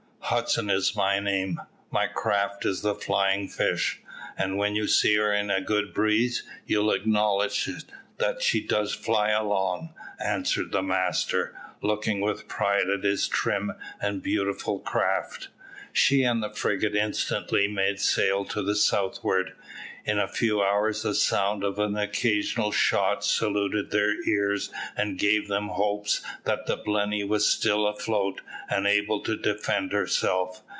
"Hudson 0.33 0.69
is 0.69 0.95
my 0.95 1.19
name 1.19 1.59
my 1.91 2.07
craft 2.07 2.63
is 2.65 2.83
the 2.83 2.95
Flying 2.95 3.49
Fish; 3.49 3.99
and 4.37 4.55
when 4.55 4.75
you 4.77 4.87
see 4.87 5.17
her 5.17 5.33
in 5.33 5.51
a 5.51 5.59
good 5.59 5.93
breeze, 5.93 6.43
you'll 6.65 6.93
acknowledge 6.93 7.69
that 8.17 8.41
she 8.41 8.65
does 8.65 8.93
fly 8.93 9.31
along," 9.31 9.93
answered 10.23 10.71
the 10.71 10.81
master, 10.83 11.53
looking 11.81 12.21
with 12.21 12.47
pride 12.47 12.89
at 12.89 13.03
his 13.03 13.27
trim 13.27 13.73
and 14.01 14.23
beautiful 14.23 14.79
craft. 14.79 15.49
She 15.91 16.23
and 16.23 16.41
the 16.41 16.49
frigate 16.49 16.95
instantly 16.95 17.67
made 17.67 17.99
sail 17.99 18.45
to 18.45 18.61
the 18.61 18.77
southward. 18.77 19.53
In 20.03 20.17
a 20.17 20.27
few 20.27 20.63
hours 20.63 21.03
the 21.03 21.13
sound 21.13 21.63
of 21.63 21.77
an 21.77 21.95
occasional 21.95 22.71
shot 22.71 23.23
saluted 23.23 23.91
their 23.91 24.27
ears 24.27 24.71
and 24.97 25.19
gave 25.19 25.47
them 25.47 25.67
hopes 25.67 26.21
that 26.43 26.65
the 26.65 26.75
Blenny 26.77 27.23
was 27.23 27.45
still 27.47 27.85
afloat 27.85 28.41
and 28.67 28.87
able 28.87 29.21
to 29.21 29.37
defend 29.37 29.91
herself. 29.91 30.63